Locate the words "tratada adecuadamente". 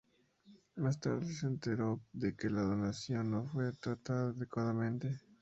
3.73-5.19